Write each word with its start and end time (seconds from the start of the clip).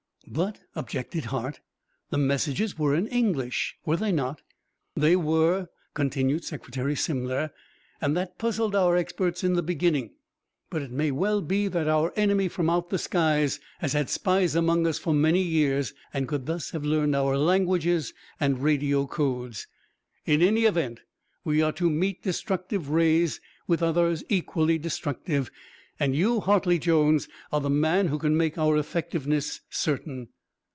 "But," 0.27 0.61
objected 0.75 1.25
Hart, 1.25 1.59
"the 2.09 2.17
messages 2.17 2.79
were 2.79 2.95
in 2.95 3.05
English, 3.07 3.75
were 3.85 3.97
they 3.97 4.13
not?" 4.13 4.41
"They 4.95 5.17
were," 5.17 5.67
continued 5.93 6.45
Secretary 6.45 6.95
Simler, 6.95 7.51
"and 7.99 8.15
that 8.15 8.37
puzzled 8.37 8.73
our 8.73 8.95
experts 8.95 9.43
in 9.43 9.55
the 9.55 9.63
beginning. 9.63 10.11
But, 10.69 10.83
it 10.83 10.91
may 10.91 11.11
well 11.11 11.41
be 11.41 11.67
that 11.67 11.89
our 11.89 12.13
enemy 12.15 12.47
from 12.47 12.69
out 12.69 12.91
the 12.91 12.97
skies 12.97 13.59
has 13.79 13.91
had 13.91 14.09
spies 14.09 14.55
among 14.55 14.87
us 14.87 14.97
for 14.99 15.13
many 15.13 15.41
years 15.41 15.93
and 16.13 16.29
could 16.29 16.45
thus 16.45 16.69
have 16.69 16.85
learned 16.85 17.13
our 17.13 17.37
languages 17.37 18.13
and 18.39 18.63
radio 18.63 19.07
codes. 19.07 19.67
In 20.25 20.41
any 20.41 20.63
event, 20.63 21.01
we 21.43 21.61
are 21.61 21.73
to 21.73 21.89
meet 21.89 22.23
destructive 22.23 22.87
rays 22.89 23.41
with 23.67 23.83
others 23.83 24.23
equally 24.29 24.77
destructive, 24.77 25.51
and 25.99 26.15
you, 26.15 26.39
Hartley 26.39 26.79
Jones, 26.79 27.27
are 27.51 27.61
the 27.61 27.69
man 27.69 28.07
who 28.07 28.17
can 28.17 28.35
make 28.35 28.57
our 28.57 28.75
effectiveness 28.75 29.61
certain." 29.69 30.29